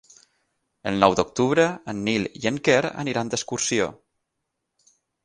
El 0.91 0.95
nou 1.01 1.15
d'octubre 1.19 1.65
en 1.93 1.99
Nil 2.07 2.25
i 2.39 2.49
en 2.53 2.57
Quer 2.69 2.79
aniran 3.05 3.29
d'excursió. 3.35 3.91